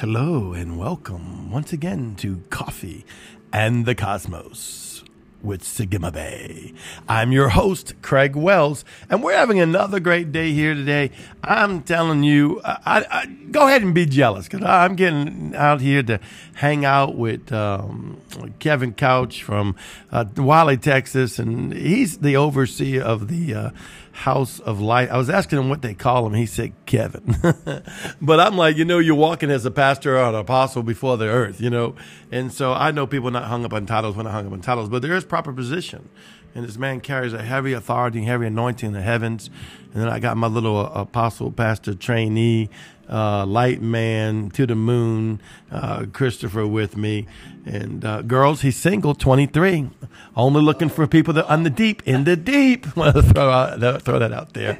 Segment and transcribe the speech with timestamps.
[0.00, 3.04] Hello and welcome once again to Coffee
[3.52, 5.04] and the Cosmos
[5.42, 6.72] with Sigma Bay.
[7.06, 11.10] I'm your host, Craig Wells, and we're having another great day here today.
[11.44, 16.02] I'm telling you, I, I, go ahead and be jealous because I'm getting out here
[16.04, 16.18] to
[16.54, 18.22] hang out with um,
[18.58, 19.76] Kevin Couch from
[20.10, 23.70] uh, Wylie, Texas, and he's the overseer of the uh,
[24.12, 25.10] House of Light.
[25.10, 26.34] I was asking him what they call him.
[26.34, 27.36] He said Kevin.
[28.20, 31.26] but I'm like, you know, you're walking as a pastor or an apostle before the
[31.26, 31.94] earth, you know.
[32.30, 34.60] And so I know people not hung up on titles when I hung up on
[34.60, 36.08] titles, but there is proper position.
[36.54, 39.50] And this man carries a heavy authority, heavy anointing in the heavens.
[39.92, 42.68] And then I got my little uh, apostle, pastor, trainee,
[43.10, 47.26] uh, light man to the moon, uh, Christopher with me.
[47.66, 49.90] And uh, girls, he's single, 23,
[50.34, 52.96] only looking for people that are on the deep, in the deep.
[53.00, 54.78] Want to throw throw that out there.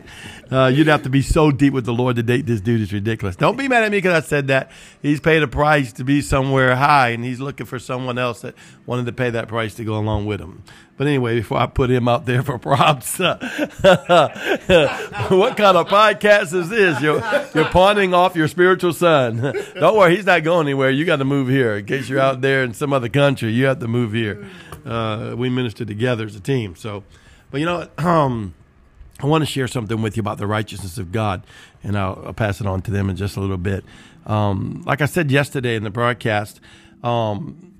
[0.50, 2.92] Uh, you'd have to be so deep with the Lord to date this dude is
[2.92, 3.36] ridiculous.
[3.36, 4.72] Don't be mad at me because I said that.
[5.02, 8.54] He's paid a price to be somewhere high, and he's looking for someone else that
[8.86, 10.62] wanted to pay that price to go along with him.
[10.96, 13.48] But anyway, before I put him out there for props, what kind
[15.78, 17.00] of podcast is this?
[17.00, 17.22] You're,
[17.54, 19.40] you're pawning your spiritual son.
[19.74, 20.90] Don't worry, he's not going anywhere.
[20.90, 21.76] You got to move here.
[21.76, 24.48] In case you're out there in some other country, you have to move here.
[24.84, 26.76] Uh, we minister together as a team.
[26.76, 27.04] So,
[27.50, 27.88] but you know?
[27.98, 28.54] Um,
[29.22, 31.42] I want to share something with you about the righteousness of God,
[31.82, 33.84] and I'll, I'll pass it on to them in just a little bit.
[34.24, 36.60] Um, like I said yesterday in the broadcast,
[37.02, 37.74] um,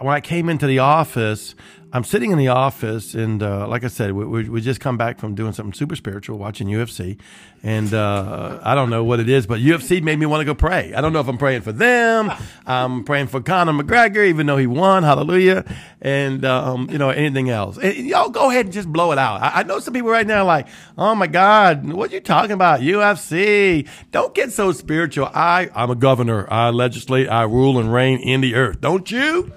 [0.00, 1.54] when I came into the office,
[1.96, 4.98] I'm sitting in the office, and uh, like I said, we, we, we, just come
[4.98, 7.18] back from doing something super spiritual, watching UFC,
[7.62, 10.54] and uh, I don't know what it is, but UFC made me want to go
[10.54, 10.92] pray.
[10.92, 12.30] I don't know if I'm praying for them.
[12.66, 15.64] I'm praying for Conor McGregor, even though he won, hallelujah,
[16.02, 17.78] and um, you know anything else.
[17.78, 19.40] And, y'all go ahead and just blow it out.
[19.40, 20.68] I, I know some people right now like,
[20.98, 22.80] oh my God, what are you talking about?
[22.80, 23.88] UFC?
[24.10, 25.30] Don't get so spiritual.
[25.32, 26.46] I I'm a governor.
[26.52, 27.30] I legislate.
[27.30, 28.82] I rule and reign in the earth.
[28.82, 29.50] Don't you?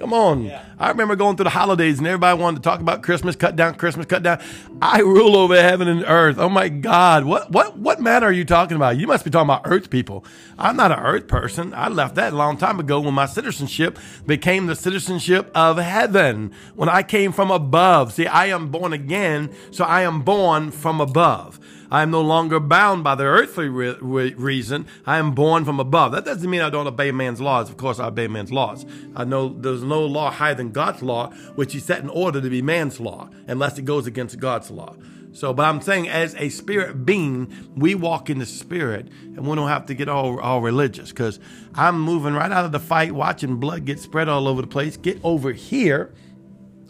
[0.00, 0.44] Come on.
[0.44, 0.64] Yeah.
[0.78, 3.74] I remember going through the holidays and everybody wanted to talk about Christmas, cut down
[3.74, 4.40] Christmas, cut down.
[4.80, 6.38] I rule over heaven and earth.
[6.38, 7.26] Oh my God.
[7.26, 8.96] What, what, what matter are you talking about?
[8.96, 10.24] You must be talking about earth people.
[10.58, 11.74] I'm not an earth person.
[11.74, 16.52] I left that a long time ago when my citizenship became the citizenship of heaven.
[16.74, 18.14] When I came from above.
[18.14, 19.50] See, I am born again.
[19.70, 21.60] So I am born from above.
[21.90, 24.86] I am no longer bound by the earthly re- re- reason.
[25.06, 26.12] I am born from above.
[26.12, 27.68] That doesn't mean I don't obey man's laws.
[27.68, 28.86] Of course, I obey man's laws.
[29.16, 32.48] I know there's no law higher than God's law, which He set in order to
[32.48, 34.94] be man's law, unless it goes against God's law.
[35.32, 39.54] So, but I'm saying as a spirit being, we walk in the spirit and we
[39.54, 41.38] don't have to get all, all religious because
[41.74, 44.96] I'm moving right out of the fight, watching blood get spread all over the place,
[44.96, 46.12] get over here,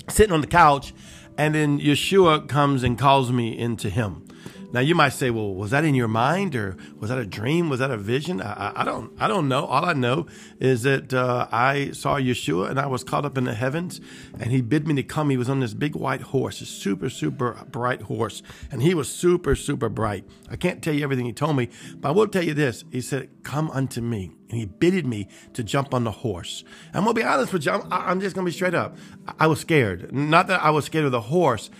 [0.08, 0.94] sitting on the couch,
[1.36, 4.26] and then Yeshua comes and calls me into him.
[4.72, 7.68] Now you might say, well, was that in your mind or was that a dream?
[7.68, 8.40] Was that a vision?
[8.40, 9.64] I, I don't, I don't know.
[9.66, 10.26] All I know
[10.60, 14.00] is that uh, I saw Yeshua and I was caught up in the heavens
[14.38, 15.30] and he bid me to come.
[15.30, 18.42] He was on this big white horse, a super, super bright horse.
[18.70, 20.24] And he was super, super bright.
[20.48, 22.84] I can't tell you everything he told me, but I will tell you this.
[22.92, 24.30] He said, come unto me.
[24.50, 26.64] And he bidded me to jump on the horse.
[26.92, 27.72] I'm going to be honest with you.
[27.72, 28.96] I'm, I'm just going to be straight up.
[29.38, 30.12] I was scared.
[30.12, 31.70] Not that I was scared of the horse,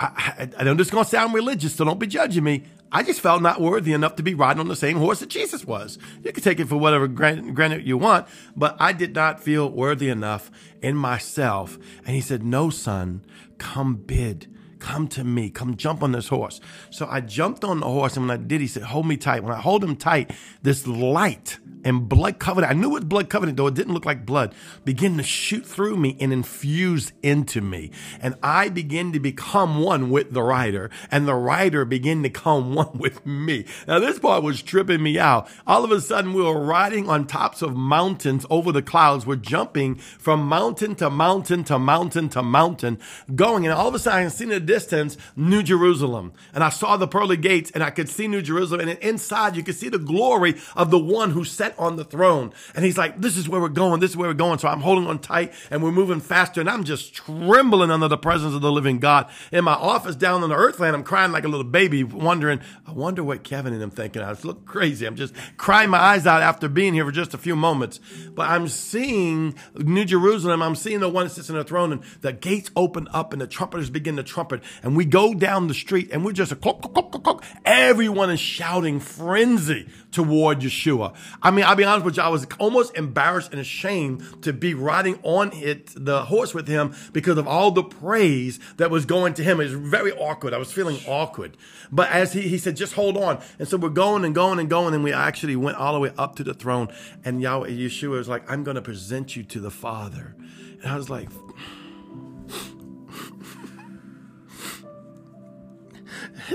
[0.00, 2.64] I, I, know this is going to sound religious, so don't be judging me.
[2.90, 5.66] I just felt not worthy enough to be riding on the same horse that Jesus
[5.66, 5.98] was.
[6.24, 10.08] You can take it for whatever granted you want, but I did not feel worthy
[10.08, 10.50] enough
[10.80, 11.78] in myself.
[12.06, 13.22] And he said, No, son,
[13.58, 14.46] come bid.
[14.80, 15.50] Come to me.
[15.50, 16.60] Come jump on this horse.
[16.90, 19.44] So I jumped on the horse, and when I did, he said, Hold me tight.
[19.44, 20.32] When I hold him tight,
[20.62, 22.70] this light and blood covenant.
[22.70, 24.54] I knew it was blood covenant, though it didn't look like blood,
[24.84, 27.90] begin to shoot through me and infuse into me.
[28.20, 32.74] And I begin to become one with the rider, and the rider begin to become
[32.80, 33.64] one with me.
[33.86, 35.48] Now, this part was tripping me out.
[35.66, 39.26] All of a sudden, we were riding on tops of mountains over the clouds.
[39.26, 42.98] We're jumping from mountain to mountain to mountain to mountain,
[43.34, 43.64] going.
[43.64, 46.32] And all of a sudden, I see in the distance New Jerusalem.
[46.54, 48.80] And I saw the pearly gates, and I could see New Jerusalem.
[48.80, 52.52] And inside, you could see the glory of the one who sat on the throne.
[52.74, 53.98] And he's like, this is where we're going.
[54.00, 54.60] This is where we're going.
[54.60, 56.60] So I'm holding on tight and we're moving faster.
[56.60, 59.28] And I'm just trembling under the presence of the living God.
[59.50, 62.92] In my office down on the earthland, I'm crying like a little baby, wondering, I
[62.92, 64.22] wonder what Kevin and them thinking.
[64.22, 65.06] I look crazy.
[65.06, 67.98] I'm just crying my eyes out after being here for just a few moments.
[68.32, 70.62] But I'm seeing New Jerusalem.
[70.62, 73.42] I'm seeing the one that sits on the throne and the gates open up and
[73.42, 74.59] the trumpeters begin to trumpet.
[74.82, 77.44] And we go down the street and we're just a clock, clock, clock, clock.
[77.64, 81.14] Everyone is shouting frenzy toward Yeshua.
[81.42, 84.74] I mean, I'll be honest with you, I was almost embarrassed and ashamed to be
[84.74, 89.34] riding on it, the horse with him because of all the praise that was going
[89.34, 89.60] to him.
[89.60, 90.54] It was very awkward.
[90.54, 91.56] I was feeling awkward.
[91.92, 93.42] But as he, he said, just hold on.
[93.58, 94.94] And so we're going and going and going.
[94.94, 96.88] And we actually went all the way up to the throne.
[97.24, 100.36] And Yahweh, Yeshua was like, I'm going to present you to the Father.
[100.82, 101.28] And I was like,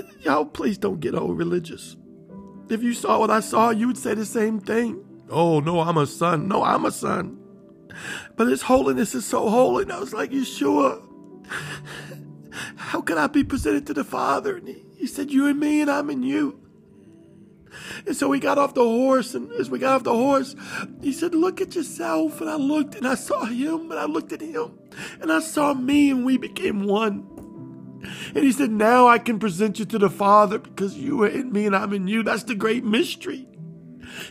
[0.22, 1.96] Y'all, please don't get all religious.
[2.70, 5.04] If you saw what I saw, you would say the same thing.
[5.30, 6.48] Oh, no, I'm a son.
[6.48, 7.40] No, I'm a son.
[8.36, 9.84] But His holiness is so holy.
[9.84, 11.02] And I was like, Yeshua,
[12.76, 14.58] how can I be presented to the Father?
[14.58, 16.60] And he, he said, You and me, and I'm in you.
[18.08, 20.56] And so we got off the horse, and as we got off the horse,
[21.02, 22.42] he said, Look at yourself.
[22.42, 24.78] And I looked, and I saw him, and I looked at him,
[25.22, 27.28] and I saw me, and we became one.
[28.36, 31.54] And he said, Now I can present you to the Father because you are in
[31.54, 32.22] me and I'm in you.
[32.22, 33.48] That's the great mystery.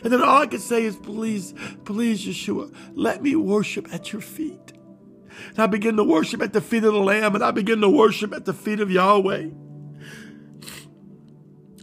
[0.03, 1.55] And then all I could say is, Please,
[1.85, 4.73] please, Yeshua, let me worship at your feet.
[5.49, 7.89] And I begin to worship at the feet of the Lamb and I begin to
[7.89, 9.49] worship at the feet of Yahweh.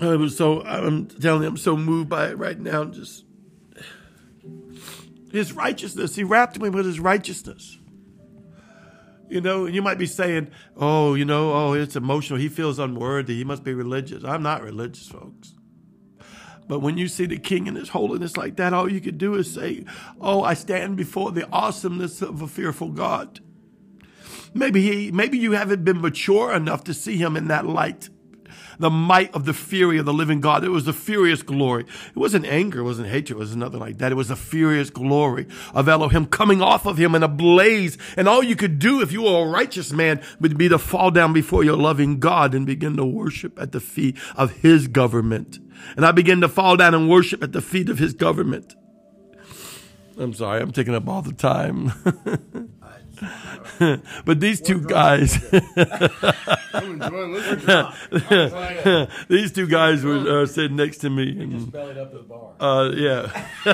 [0.00, 2.84] I was so, I'm telling you, I'm so moved by it right now.
[2.84, 3.24] Just
[5.32, 6.14] his righteousness.
[6.14, 7.78] He wrapped me with his righteousness.
[9.32, 12.38] You know, you might be saying, oh, you know, oh, it's emotional.
[12.38, 13.34] He feels unworthy.
[13.34, 14.24] He must be religious.
[14.24, 15.54] I'm not religious, folks.
[16.68, 19.34] But when you see the king in his holiness like that, all you could do
[19.36, 19.86] is say,
[20.20, 23.40] oh, I stand before the awesomeness of a fearful God.
[24.52, 28.10] Maybe he, maybe you haven't been mature enough to see him in that light
[28.82, 30.64] the might of the fury of the living God.
[30.64, 31.84] It was the furious glory.
[31.84, 34.12] It wasn't anger, it wasn't hatred, it was nothing like that.
[34.12, 37.96] It was the furious glory of Elohim coming off of him in a blaze.
[38.16, 41.10] And all you could do if you were a righteous man would be to fall
[41.10, 45.58] down before your loving God and begin to worship at the feet of his government.
[45.96, 48.74] And I began to fall down and worship at the feet of his government.
[50.18, 51.92] I'm sorry, I'm taking up all the time.
[54.24, 55.32] but these two guys,
[59.28, 61.30] these two guys were uh, sitting next to me.
[61.40, 61.74] And,
[62.60, 63.46] uh, yeah.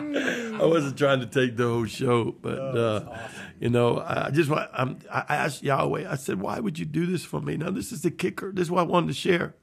[0.00, 3.18] I wasn't trying to take the whole show, but uh,
[3.60, 4.70] you know, I just want.
[4.74, 6.10] I asked Yahweh.
[6.10, 8.52] I said, "Why would you do this for me?" Now, this is the kicker.
[8.52, 9.54] This is what I wanted to share.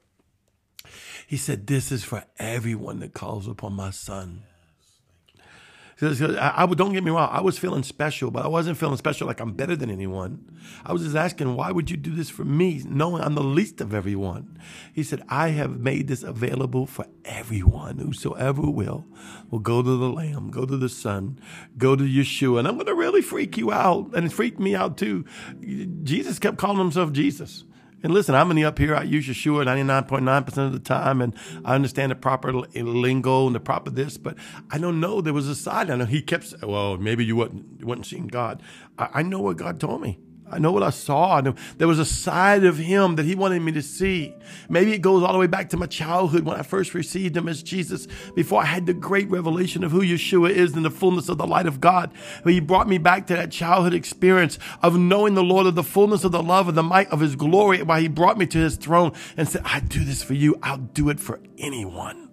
[1.26, 4.44] He said, "This is for everyone that calls upon my Son."
[6.02, 7.30] I, I don't get me wrong.
[7.32, 10.44] I was feeling special, but I wasn't feeling special like I'm better than anyone.
[10.84, 13.80] I was just asking, why would you do this for me, knowing I'm the least
[13.80, 14.58] of everyone?
[14.92, 17.98] He said, I have made this available for everyone.
[17.98, 19.06] Whosoever will,
[19.50, 21.38] will go to the Lamb, go to the Son,
[21.78, 22.58] go to Yeshua.
[22.58, 24.10] And I'm going to really freak you out.
[24.14, 25.24] And it freaked me out too.
[26.02, 27.64] Jesus kept calling himself Jesus.
[28.02, 28.94] And listen, I'm in the up here.
[28.94, 31.34] I use Yeshua 99.9% of the time, and
[31.64, 34.36] I understand the proper eh, lingo and the proper this, but
[34.70, 35.20] I don't know.
[35.20, 35.90] There was a side.
[35.90, 38.62] I know he kept saying, well, maybe you wasn't, you wasn't seeing God.
[38.98, 40.18] I, I know what God told me.
[40.50, 41.38] I know what I saw.
[41.38, 44.34] I there was a side of him that he wanted me to see.
[44.68, 47.48] Maybe it goes all the way back to my childhood when I first received him
[47.48, 51.28] as Jesus, before I had the great revelation of who Yeshua is and the fullness
[51.28, 52.12] of the light of God.
[52.44, 55.82] But he brought me back to that childhood experience of knowing the Lord of the
[55.82, 58.58] fullness of the love and the might of his glory, while he brought me to
[58.58, 60.58] his throne and said, I do this for you.
[60.62, 62.25] I'll do it for anyone.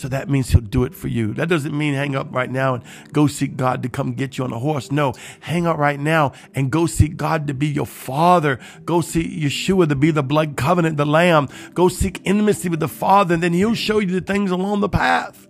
[0.00, 1.34] So that means he'll do it for you.
[1.34, 4.44] That doesn't mean hang up right now and go seek God to come get you
[4.44, 4.90] on a horse.
[4.90, 8.58] No, hang up right now and go seek God to be your father.
[8.86, 11.48] Go seek Yeshua to be the blood covenant, the lamb.
[11.74, 14.88] Go seek intimacy with the father and then he'll show you the things along the
[14.88, 15.46] path.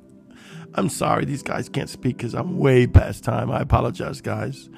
[0.75, 3.53] I'm sorry, these guys can't speak because I'm way past time.
[3.53, 4.69] I apologize, guys.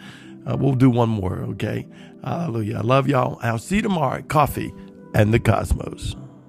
[0.47, 1.87] Uh, we'll do one more, okay?
[2.23, 2.77] Hallelujah.
[2.77, 3.39] I love y'all.
[3.43, 4.19] I'll see you tomorrow.
[4.19, 4.75] at Coffee
[5.15, 6.15] and the cosmos.